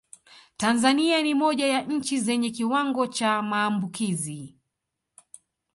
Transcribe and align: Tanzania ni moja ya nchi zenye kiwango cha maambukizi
Tanzania 0.57 1.21
ni 1.21 1.33
moja 1.33 1.67
ya 1.67 1.81
nchi 1.81 2.19
zenye 2.19 2.49
kiwango 2.49 3.07
cha 3.07 3.41
maambukizi 3.41 4.57